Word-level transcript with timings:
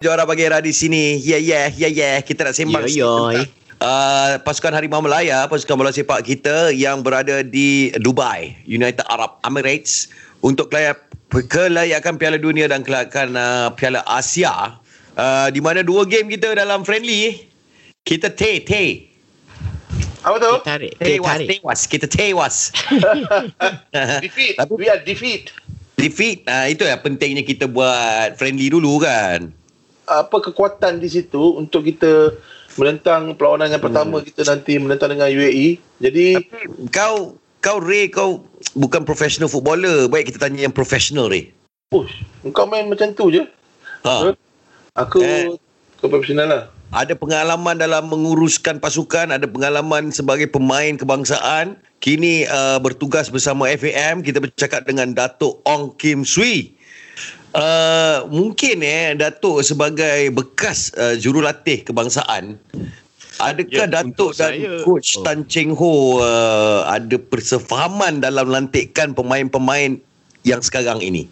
Juara 0.00 0.24
bagi 0.24 0.48
era 0.48 0.64
di 0.64 0.72
sini. 0.72 1.20
Ya 1.20 1.36
yeah, 1.36 1.68
ya 1.68 1.76
yeah, 1.76 1.76
ya 1.76 1.88
yeah, 1.92 2.10
ya. 2.16 2.24
Kita 2.24 2.48
nak 2.48 2.56
sembang 2.56 2.88
Ya, 2.88 3.04
ya. 3.36 3.44
Uh, 3.84 4.40
pasukan 4.48 4.72
Harimau 4.72 5.04
Melaya, 5.04 5.44
pasukan 5.44 5.76
bola 5.76 5.92
sepak 5.92 6.24
kita 6.24 6.72
yang 6.72 7.04
berada 7.04 7.44
di 7.44 7.92
Dubai, 8.00 8.56
United 8.64 9.04
Arab 9.12 9.36
Emirates 9.44 10.08
untuk 10.40 10.72
kelay- 10.72 10.96
kelayakan 11.28 12.16
Piala 12.16 12.40
Dunia 12.40 12.72
dan 12.72 12.80
kelayakan 12.80 13.36
uh, 13.36 13.76
Piala 13.76 14.00
Asia. 14.08 14.80
Uh, 15.20 15.52
di 15.52 15.60
mana 15.60 15.84
dua 15.84 16.08
game 16.08 16.32
kita 16.32 16.56
dalam 16.56 16.80
friendly, 16.80 17.44
kita 18.08 18.32
te 18.32 18.56
te 18.64 19.04
Apa 20.24 20.40
tu? 20.40 20.52
Tarik. 20.64 20.96
Tewas 20.96 21.44
tewas 21.44 21.80
kita 21.84 22.08
tewas. 22.08 22.72
defeat. 24.24 24.56
Tapi- 24.56 24.80
We 24.80 24.88
are 24.88 25.04
defeat. 25.04 25.52
Defeat, 26.00 26.48
uh, 26.48 26.72
itu 26.72 26.88
yang 26.88 27.04
pentingnya 27.04 27.44
kita 27.44 27.68
buat 27.68 28.40
friendly 28.40 28.72
dulu 28.72 29.04
kan. 29.04 29.59
Apa 30.10 30.42
kekuatan 30.42 30.98
di 30.98 31.06
situ 31.06 31.54
untuk 31.54 31.86
kita 31.86 32.34
menentang 32.74 33.38
perlawanan 33.38 33.70
yang 33.70 33.78
pertama 33.78 34.18
Hmm. 34.18 34.26
kita 34.26 34.42
nanti 34.42 34.74
menentang 34.74 35.14
dengan 35.14 35.30
UAE. 35.30 35.78
Jadi 36.02 36.34
Kau 36.90 37.38
kau 37.60 37.78
Ray 37.78 38.10
kau 38.10 38.42
bukan 38.74 39.06
professional 39.06 39.46
footballer. 39.46 40.10
Baik 40.10 40.34
kita 40.34 40.42
tanya 40.42 40.66
yang 40.66 40.74
professional 40.74 41.30
Ray. 41.30 41.54
push. 41.88 42.22
Engkau 42.42 42.66
main 42.66 42.86
macam 42.86 43.10
tu 43.10 43.30
je. 43.30 43.42
Ha. 44.02 44.30
Aku 44.96 45.18
Eh. 45.18 45.50
kau 45.98 46.06
profesional 46.06 46.46
lah. 46.46 46.62
Ada 46.90 47.14
pengalaman 47.14 47.78
dalam 47.78 48.06
menguruskan 48.06 48.78
pasukan, 48.78 49.30
ada 49.30 49.46
pengalaman 49.46 50.10
sebagai 50.10 50.46
pemain 50.46 50.94
kebangsaan. 50.94 51.78
Kini 51.98 52.46
uh, 52.46 52.78
bertugas 52.78 53.26
bersama 53.26 53.70
FAM. 53.70 54.22
Kita 54.22 54.38
bercakap 54.38 54.86
dengan 54.86 55.14
Datuk 55.14 55.62
Ong 55.62 55.94
Kim 55.94 56.22
Sui. 56.22 56.74
Uh, 57.50 58.30
mungkin 58.30 58.78
eh 58.78 59.18
Datuk 59.18 59.66
sebagai 59.66 60.30
bekas 60.30 60.94
uh, 60.94 61.18
jurulatih 61.18 61.82
kebangsaan 61.82 62.54
Adakah 63.40 63.74
Ya, 63.74 63.86
Datuk 63.88 64.36
dan 64.36 64.52
saya- 64.54 64.84
coach 64.84 65.16
oh. 65.18 65.24
Tan 65.24 65.48
Cheng 65.48 65.72
Ho 65.74 66.20
uh, 66.20 66.86
ada 66.86 67.16
persefahaman 67.16 68.20
dalam 68.20 68.52
lantikan 68.52 69.16
pemain-pemain 69.16 69.96
yang 70.44 70.60
sekarang 70.60 71.00
ini? 71.00 71.24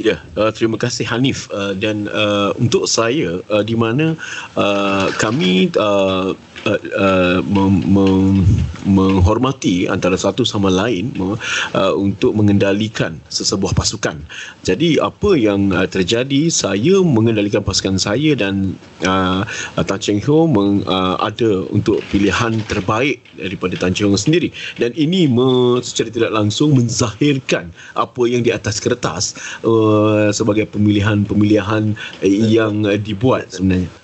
Ya, 0.00 0.24
uh, 0.40 0.48
terima 0.48 0.80
kasih 0.80 1.04
Hanif 1.04 1.52
uh, 1.52 1.76
dan 1.76 2.08
uh, 2.08 2.56
untuk 2.56 2.88
saya 2.88 3.44
uh, 3.52 3.60
di 3.60 3.76
mana 3.76 4.16
uh, 4.56 5.12
kami 5.20 5.68
uh, 5.76 6.32
uh, 6.66 6.80
uh, 6.98 7.38
mem- 7.46 7.84
mem- 7.86 8.46
menghormati 8.82 9.86
antara 9.86 10.18
satu 10.18 10.42
sama 10.42 10.68
lain 10.70 11.14
uh, 11.18 11.94
untuk 11.94 12.34
mengendalikan 12.34 13.18
sesebuah 13.30 13.74
pasukan. 13.78 14.18
Jadi 14.66 14.98
apa 14.98 15.38
yang 15.38 15.70
uh, 15.70 15.86
terjadi 15.86 16.50
saya 16.50 16.98
mengendalikan 17.02 17.62
pasukan 17.62 17.98
saya 17.98 18.34
dan 18.34 18.74
uh, 19.06 19.46
uh, 19.46 19.84
Tan 19.86 19.98
Cheng 20.02 20.22
Ho 20.26 20.50
meng, 20.50 20.82
uh, 20.86 21.18
ada 21.22 21.66
untuk 21.70 22.02
pilihan 22.10 22.58
terbaik 22.66 23.22
daripada 23.38 23.78
Tan 23.78 23.94
Cheng 23.94 24.10
Ho 24.10 24.18
sendiri 24.18 24.50
dan 24.78 24.90
ini 24.98 25.30
me, 25.30 25.78
secara 25.82 26.10
tidak 26.10 26.32
langsung 26.34 26.74
menzahirkan 26.74 27.70
apa 27.94 28.22
yang 28.26 28.42
di 28.42 28.50
atas 28.50 28.82
kertas 28.82 29.38
uh, 29.62 30.30
sebagai 30.34 30.66
pemilihan-pemilihan 30.70 31.94
uh, 31.94 32.26
yang 32.26 32.82
uh, 32.86 32.98
dibuat 32.98 33.50
sebenarnya. 33.54 34.01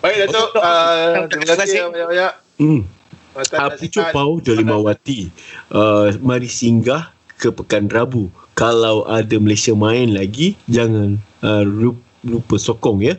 Baik 0.00 0.16
Datuk. 0.26 0.48
Datuk, 0.56 0.64
Uh, 0.64 1.28
terima 1.28 1.44
terima 1.44 1.54
kasih. 1.60 1.78
banyak-banyak. 1.92 2.32
Hmm. 2.60 2.80
Atas 3.36 3.48
Uh, 3.52 3.68
nasihat. 3.68 3.78
Pucuk 3.78 4.06
Pau 4.10 4.32
Delimawati 4.42 5.30
uh, 5.70 6.10
Mari 6.18 6.50
singgah 6.50 7.14
ke 7.38 7.54
Pekan 7.54 7.86
Rabu 7.86 8.26
Kalau 8.58 9.06
ada 9.06 9.38
Malaysia 9.38 9.70
main 9.72 10.10
lagi 10.10 10.58
Jangan 10.66 11.14
uh, 11.46 11.62
lupa, 11.62 12.58
sokong 12.58 13.06
ya 13.06 13.14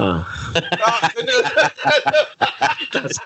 Ha. 0.00 0.24
Ah, 0.24 0.98
kena. 1.14 1.34